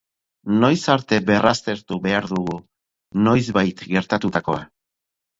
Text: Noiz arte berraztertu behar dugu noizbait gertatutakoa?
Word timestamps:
Noiz 0.61 0.77
arte 0.93 1.17
berraztertu 1.25 1.99
behar 2.05 2.27
dugu 2.31 2.55
noizbait 3.27 3.83
gertatutakoa? 3.91 4.65